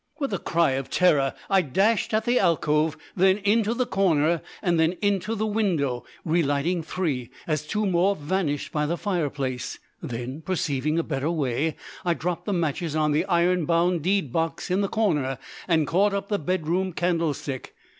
[0.19, 4.79] With a cry of terror, I dashed at the alcove, then into the corner, and
[4.79, 10.97] then into the window, relighting three, as two more vanished by the fireplace; then, perceiving
[10.97, 14.87] a better way, I dropped the matches on the iron bound deed box in the
[14.87, 15.37] corner,
[15.67, 17.75] and caught up the bedroom candlestick.